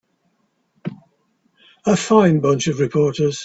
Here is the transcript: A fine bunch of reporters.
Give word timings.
A 1.85 1.95
fine 1.95 2.39
bunch 2.39 2.65
of 2.65 2.79
reporters. 2.79 3.39